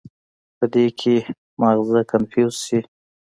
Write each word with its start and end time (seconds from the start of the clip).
پۀ 0.57 0.65
دې 0.73 0.85
کښې 0.99 1.15
مازغه 1.59 2.01
کنفيوز 2.11 2.55
شي 2.65 2.79